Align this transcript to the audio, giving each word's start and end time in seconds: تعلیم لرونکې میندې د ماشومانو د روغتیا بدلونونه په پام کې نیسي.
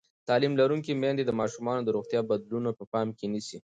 تعلیم 0.29 0.53
لرونکې 0.59 0.93
میندې 1.01 1.23
د 1.25 1.31
ماشومانو 1.39 1.81
د 1.83 1.89
روغتیا 1.95 2.21
بدلونونه 2.29 2.71
په 2.79 2.85
پام 2.93 3.07
کې 3.17 3.25
نیسي. 3.33 3.57